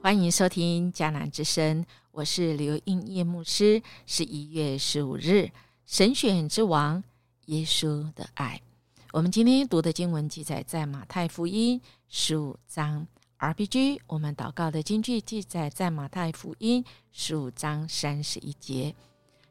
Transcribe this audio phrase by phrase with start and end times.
[0.00, 3.80] 欢迎收听迦南之声，我是刘英叶牧师。
[4.04, 5.48] 十一月十五日，
[5.86, 7.04] 神选之王
[7.46, 8.60] 耶稣的爱。
[9.12, 13.06] 我们今天读的经文记载在马太福音十五章。
[13.38, 18.94] RPG，我们祷告的经句记载在马太福音十五章三十一节。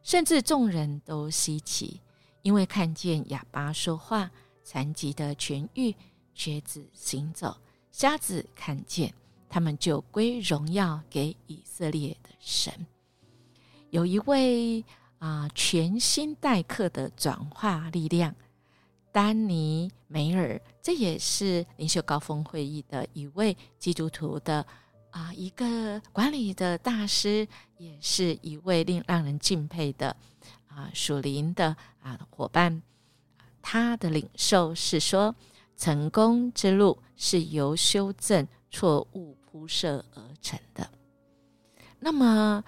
[0.04, 2.02] 甚至众人都稀奇，
[2.41, 4.30] 因为看见哑巴说话，
[4.63, 5.96] 残疾的痊愈，
[6.34, 7.58] 瘸子行走，
[7.91, 9.13] 瞎子看见。
[9.49, 12.71] 他们就归荣耀给以色列的神。
[13.90, 14.85] 有一位
[15.17, 18.34] 啊，全新待客的转化力量，
[19.12, 24.65] 丹尼梅尔，这也是领袖高峰会议的一位基督徒的
[25.09, 30.15] 啊，一个管理的大师，也是一位令让人敬佩的
[30.68, 32.81] 啊属灵的啊伙伴。
[33.62, 35.35] 他的领受是说，
[35.76, 39.35] 成功之路是由修正错误。
[39.52, 40.88] 铺设而成的，
[42.00, 42.64] 那么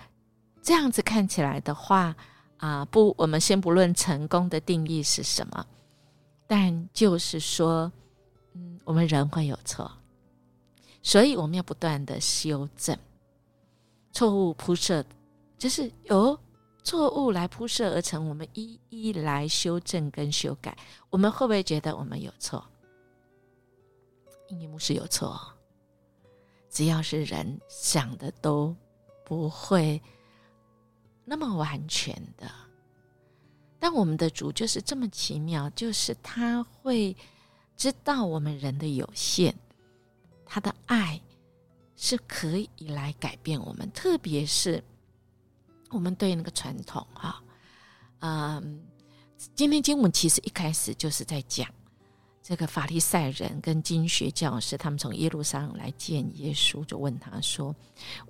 [0.64, 2.16] 这样子看起来的话
[2.58, 5.66] 啊，不，我们先不论成功的定义是什么，
[6.48, 7.92] 但就是说，
[8.54, 9.92] 嗯，我们人会有错，
[11.04, 12.98] 所以我们要不断的修正
[14.12, 15.06] 错误铺设，
[15.59, 16.38] 就是由
[16.84, 20.76] 错误来铺设而成，我们一一来修正跟修改，
[21.12, 22.64] 我们会不会觉得我们有错？
[24.50, 25.40] 英语牧师有错。
[26.72, 28.73] 只要是人想的都
[29.25, 30.02] 不会
[31.25, 32.50] 那么完全的，
[33.78, 37.16] 但我们的主就是这么奇妙，就是他会
[37.75, 39.53] 知道我们人的有限，
[40.46, 41.22] 他的爱
[41.97, 44.81] 是可以来改变我们，特别是
[45.90, 47.44] 我们对那个传统哈，
[48.19, 48.81] 嗯，
[49.56, 51.67] 今天经文其实一开始就是在讲。
[52.44, 57.74] 这个法利赛人跟经学教师，他们从耶路撒冷来见耶稣，就问他说：“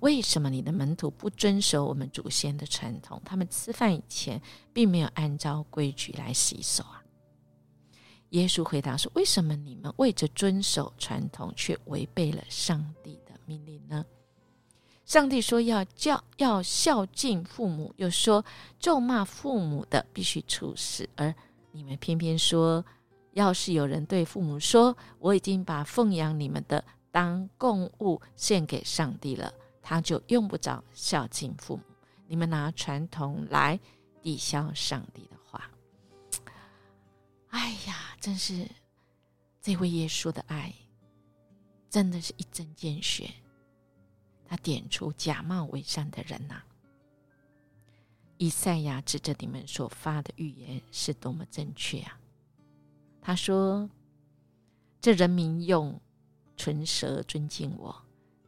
[0.00, 3.20] 为什么你的门徒不遵守我们祖先的传统？
[3.24, 4.40] 他们吃饭以前
[4.70, 7.02] 并没有按照规矩来洗手啊？”
[8.30, 14.04] 耶稣回答说：“为什么你们为着遵守传统，却违背了上帝的命令呢？
[15.06, 18.44] 上帝说要教要孝敬父母，又说
[18.78, 21.34] 咒骂父母的必须处死，而
[21.70, 22.84] 你们偏偏说。”
[23.32, 31.82] 要是有人对父母说：“我已经把奉养你们的当供物献给上帝了”，他就用不着孝敬父母。
[32.26, 33.78] 你们拿传统来
[34.22, 35.70] 抵消上帝的话，
[37.48, 38.66] 哎呀，真是
[39.60, 40.72] 这位耶稣的爱，
[41.90, 43.30] 真的是一针见血。
[44.46, 46.62] 他点出假冒伪善的人呐！
[48.36, 52.18] 以赛亚指着你们所发的预言是多么正确啊！
[53.24, 53.88] 他说
[55.00, 55.98] ：“这人民用
[56.56, 57.94] 唇舌尊敬我，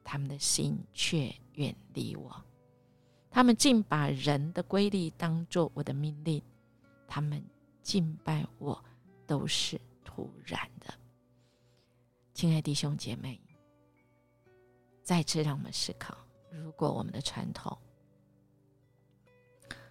[0.03, 2.45] 他们的心却远离我。
[3.31, 6.43] 他们竟把人的规律当作我的命令，
[7.07, 7.41] 他们
[7.85, 8.85] 敬拜我
[9.29, 10.93] 都是突然的。”
[12.35, 13.41] 亲爱弟兄姐妹，
[15.05, 16.19] 再次让我们思考：
[16.51, 17.79] 如果我们的传统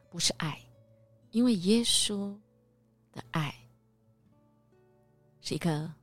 [0.10, 0.62] 不是爱，
[1.32, 2.38] 因为耶稣
[3.14, 3.63] 的爱。
[5.46, 5.94] 是一个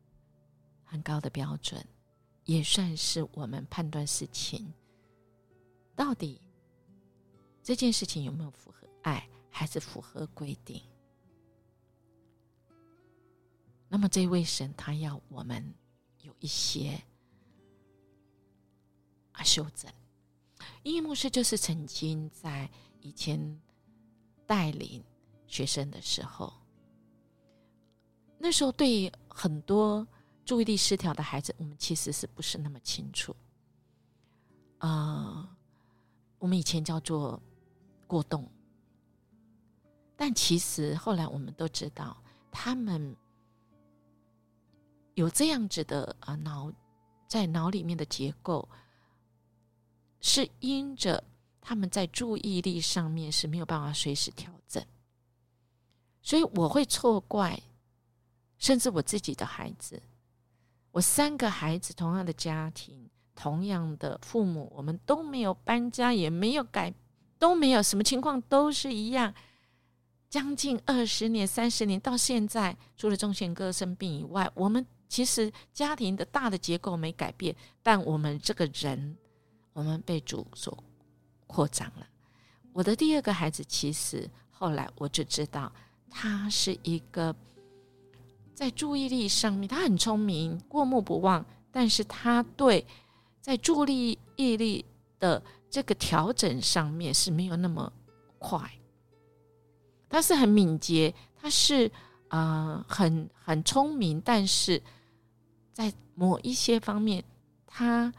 [0.85, 1.83] 很高的标准，
[2.45, 4.71] 也算是我们判断事情
[5.97, 6.39] 到底
[7.63, 10.83] 这件事情有没有符合爱，还是符合规定。
[13.89, 15.65] 那么这位神他要我们
[16.21, 17.03] 有一些
[19.33, 19.91] 啊修正。
[20.83, 22.71] 英语牧师就是曾经在
[23.01, 23.61] 以前
[24.47, 25.03] 带领
[25.47, 26.53] 学生的时候。
[28.43, 30.07] 那时候，对很多
[30.45, 33.35] 注意力失调的孩子，我们其实是不是那么清楚？
[34.81, 35.57] 啊，
[36.39, 37.41] 我们以前叫做
[38.07, 38.47] 过动，
[40.15, 43.17] 但其实后来我们都知道，他们
[45.15, 46.71] 有这样子的啊脑
[47.27, 48.69] 在脑里面的结构，
[50.21, 51.25] 是因着
[51.63, 54.85] 他们在注意力上面是没有办法随时调整，
[56.21, 57.59] 所以我会错怪。
[58.61, 60.01] 甚至我自己的孩子，
[60.93, 66.93] 我三个孩子，同样的家庭，同样的父母，我们都没有搬家，也没有改，
[67.39, 69.35] 都没有什么情况，都是一样。
[70.29, 79.17] 将近二十年、三十年到现在，除了钟贤哥生病以外，我们其实家庭的大的结构没改变，但我们这个人，
[79.73, 80.85] 我们被主所
[81.47, 82.07] 扩张了。
[82.75, 85.73] 我的第二个孩子，其实后来我就知道，
[86.11, 87.35] 他是一个。
[88.61, 91.43] 在注意力上面，他很聪明，过目不忘，
[91.73, 92.87] 但是他对
[93.41, 94.85] 在注意力
[95.19, 97.91] 的这个调整上面是没有那么
[98.39, 98.71] 快，
[100.11, 101.91] 他是很敏捷，他是
[102.29, 104.83] 呃很很聪明，但是
[105.73, 107.25] 在某一些方面，
[107.67, 108.13] 他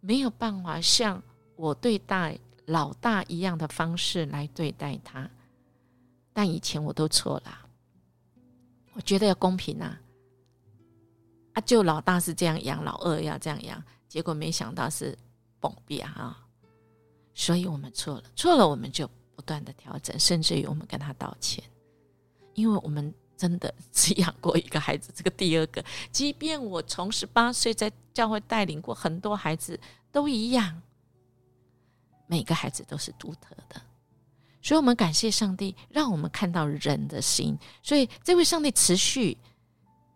[0.00, 1.22] 没有办法像
[1.56, 5.30] 我对待老大一样的方式来对待他。
[6.34, 7.65] 但以前我都错了，
[8.96, 10.00] 我觉得要公平啊，
[11.52, 13.82] 啊，就老大是这样养，老二要这样养。
[14.08, 15.16] 结果没想到是
[15.60, 16.42] 崩瘪啊！
[17.34, 21.62] 所以我们错了，错了，我们就不断的调整，甚至于我们跟他道歉，
[22.54, 29.78] 因为我们真的只养过一个孩子，这个第二个，即便我从十八岁在教会带领过很多孩子，
[30.10, 30.80] 都一样，
[32.26, 33.82] 每个孩子都是独特的，
[34.66, 39.38] 所以我们感谢上帝，让我们看到人的心，所以这位上帝持续、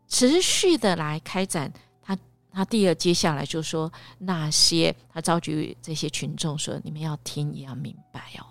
[0.09, 1.73] 持续的来开展。
[2.03, 2.19] 他
[2.51, 8.47] 他第二接下来就说那些他召集这些群众说：“你们要听也要明白哦，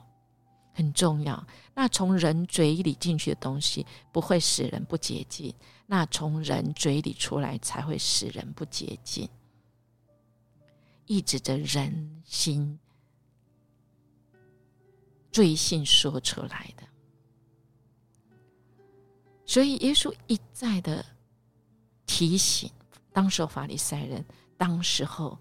[0.74, 1.46] 很重要。
[1.76, 5.54] 那从人嘴里进去的东西不会使人不洁净，
[5.86, 9.28] 那从人嘴里出来才会使人不洁净，
[11.08, 12.80] 意指着人心
[15.40, 16.84] 罪性说出来的。
[19.46, 21.06] 所以耶稣一再的
[22.06, 22.70] 提醒。”
[23.14, 24.26] 当时法利赛人，
[24.58, 25.40] 当时候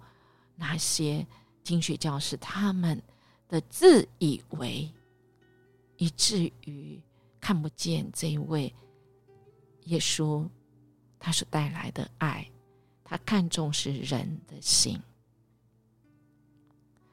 [0.55, 1.27] 那些
[1.65, 3.03] 经学教师，他们
[3.49, 4.89] 的自以为，
[5.97, 7.03] 以至于
[7.41, 8.73] 看不见这一位
[9.87, 10.49] 耶稣
[11.19, 12.49] 他所带来的爱，
[13.03, 14.97] 他看重是人的心。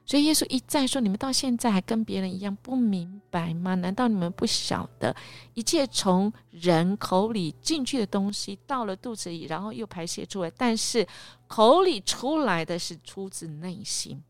[0.08, 3.74] 所以耶稣一再说：“你们到现在还跟别人一样不明白吗？
[3.74, 5.16] 难道你们不晓得，
[5.56, 11.08] 一切从人口里进去的东西，到了肚子里，然后又排泄出来，但是
[11.48, 14.22] 口里出来的是出自内心，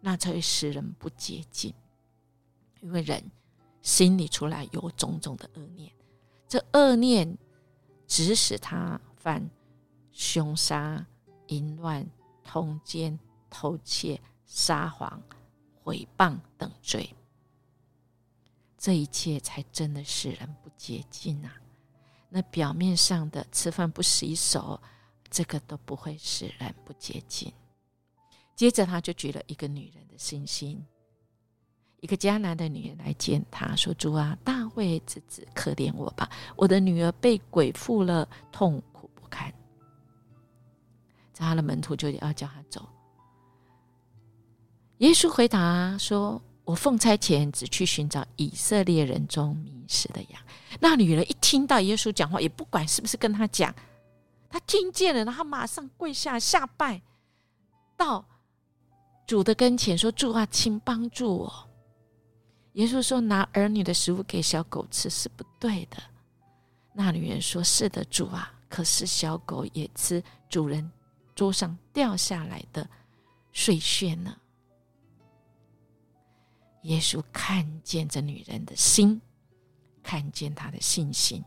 [0.00, 1.74] 那才会使人不洁净。
[2.80, 3.20] 因为人
[3.82, 5.90] 心里出来有种种的恶念，
[6.46, 7.36] 这恶念
[8.06, 9.50] 指使他犯
[10.12, 11.04] 凶杀、
[11.48, 12.08] 淫乱、
[12.44, 13.18] 通奸、
[13.50, 15.20] 偷窃。”撒谎、
[15.82, 17.14] 毁谤等罪，
[18.78, 21.52] 这一切才真的使人不洁净啊！
[22.28, 24.80] 那表面上的吃饭不洗手，
[25.28, 27.52] 这个都不会使人不洁净。
[28.54, 30.82] 接着，他就举了一个女人的信心，
[32.00, 36.30] 一个迦南的女人来见他说：“主啊，大卫之子，可怜我吧！
[36.56, 39.52] 我的女儿被鬼附了，痛苦不堪。”
[41.34, 42.88] 在他的门徒就要叫他走。
[44.98, 50.42] 耶稣回答说：“我奉差遣，只去寻找以色列人中迷失的羊。”
[50.80, 53.74] 那女人一听到耶稣讲话，也不管是不是跟他讲，
[54.48, 57.02] 他听见了，然后马上跪下下拜，
[57.96, 58.24] 到
[59.26, 61.68] 主的跟前说：“主啊，请帮助我。”
[62.72, 66.02] 耶稣说：“拿儿女的食物给小狗吃是不对的。”
[66.94, 70.90] 那女人说：“是的，主啊，可是小狗也吃主人
[71.34, 72.88] 桌上掉下来的
[73.52, 74.34] 碎屑呢。”
[76.86, 79.20] 耶稣看见这女人的心，
[80.04, 81.44] 看见她的信心。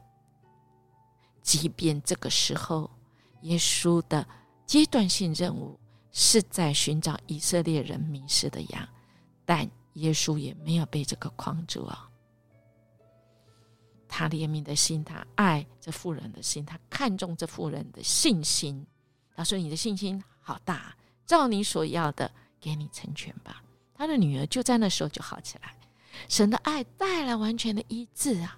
[1.42, 2.92] 即便这个时候，
[3.44, 4.28] 耶稣的
[4.66, 5.80] 阶段性任务
[6.12, 8.88] 是在寻找以色列人迷失的羊，
[9.46, 12.10] 但耶稣也没有被这个框住啊。
[14.10, 18.86] 他怜悯的心，他爱这妇人的心，他看重这妇人的信心。
[19.36, 22.30] 他说：“你的信心好大，照你所要的，
[22.60, 23.64] 给你成全吧。”
[24.00, 25.76] 他的女儿就在那时候就好起来，
[26.30, 28.58] 神的爱带来完全的医治啊！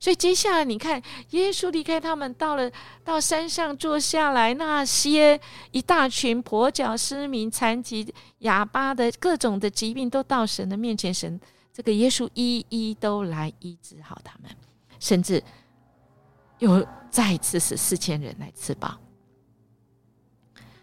[0.00, 2.68] 所以接下来你看，耶稣离开他们，到了
[3.04, 11.40] 到山上坐下来，那些一大群跛脚、失明、残疾、哑巴的各种的疾病都到神的面前，神
[11.72, 14.50] 这个耶稣一一都来医治好他们，
[14.98, 15.40] 甚至
[16.58, 18.98] 又再一次使四千人来吃饱。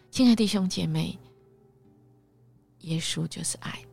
[0.09, 1.19] 亲爱的弟兄姐妹，
[2.83, 3.83] 耶稣就是爱。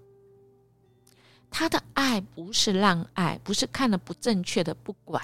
[1.56, 5.22] 他的爱不是让爱，不是看了不正确的不管。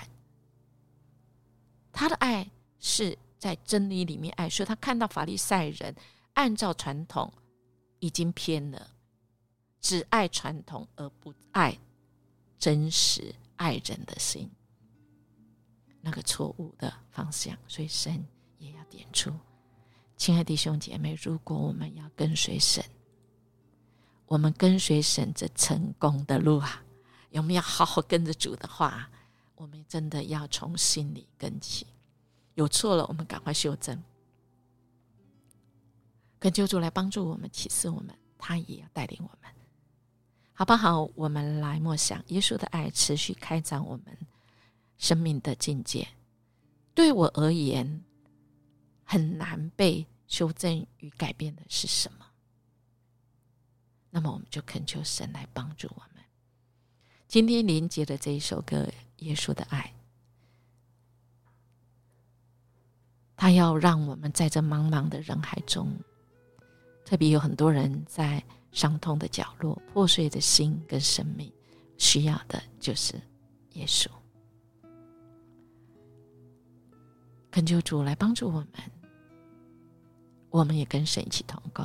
[1.91, 5.93] 他的爱是在真理里面爱，所以他看到法利赛人
[6.35, 7.33] 按照传统
[7.99, 8.93] 已经偏了，
[9.81, 11.77] 只爱传统而不爱
[12.61, 14.49] 真实爱人的心，
[16.01, 17.59] 那个错误的方向。
[17.67, 18.25] 所以神
[18.59, 19.33] 也要点出，
[20.17, 22.85] 亲爱的弟兄姐妹，如果我们要跟随神。
[24.31, 26.85] 我们跟随神这成功的路啊，
[27.31, 29.11] 有没有好好跟着主的话，
[29.57, 31.85] 我们真的要从心里跟起。
[32.55, 34.01] 有错了，我们赶快修正。
[36.39, 39.51] 恳求主来帮助我们，启示我们，他也要带领我们，
[40.53, 41.11] 好不好？
[41.17, 44.17] 我们来默想耶稣的爱，持续开展我们
[44.97, 46.07] 生命的境界。
[46.95, 48.05] 对我而言，
[49.03, 52.27] 很难被修正与改变的是什么？
[54.11, 56.25] 那么，我们就恳求神来帮助我们。
[57.29, 58.77] 今天连接的这一首歌
[59.19, 59.95] 《耶稣的爱》，
[63.37, 65.93] 他要让我们在这茫茫的人海中。
[67.05, 71.53] 特别有很多人在伤痛的角落、破碎的心跟生命，
[71.99, 73.15] 需要的就是
[73.73, 74.09] 耶稣。
[77.51, 78.69] 恳求主来帮助我们，
[80.51, 81.85] 我们也跟神一起同工。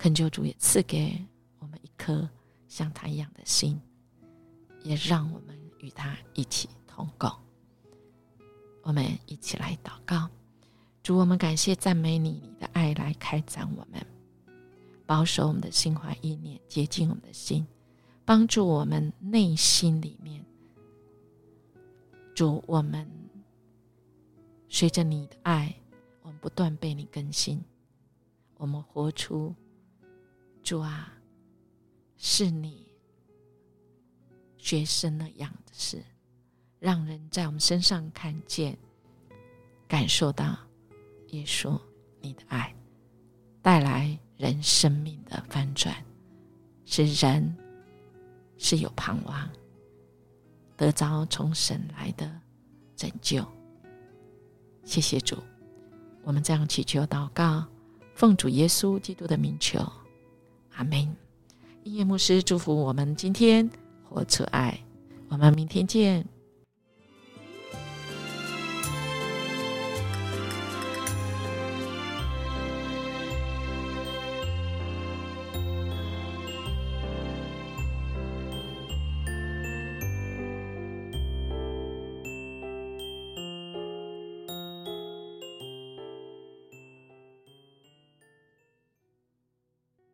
[0.00, 1.22] 恳求主也赐给
[1.58, 2.26] 我们一颗
[2.66, 3.78] 像他一样的心，
[4.82, 7.30] 也让我们与他一起同工。
[8.80, 10.26] 我们一起来祷告。
[11.02, 14.00] 主，我们感谢赞美你，你的爱来开展我们，
[15.04, 17.66] 保守我们的心怀意念，洁净我们的心，
[18.24, 20.42] 帮助我们内心里面。
[22.34, 23.06] 主，我们
[24.70, 25.74] 随着你的爱，
[26.22, 27.62] 我们不断被你更新，
[28.56, 29.54] 我们活出
[30.62, 31.12] 主啊，
[32.16, 32.86] 是你
[34.58, 36.02] 学生那样的事，
[36.78, 38.76] 让人在我们身上看见、
[39.88, 40.56] 感受到。
[41.28, 41.80] 耶稣，
[42.20, 42.74] 你的爱
[43.62, 45.94] 带来人生命的翻转，
[46.84, 47.56] 使人
[48.58, 49.48] 是有盼望，
[50.76, 52.28] 得着从神来的
[52.96, 53.46] 拯救。
[54.82, 55.36] 谢谢主，
[56.24, 57.64] 我们这样祈求祷告，
[58.16, 59.78] 奉主耶稣基督的名求，
[60.80, 60.98] 阿门。
[61.84, 63.68] 音乐牧师祝福我们今天
[64.02, 64.80] 活出爱，
[65.28, 66.26] 我们明天见。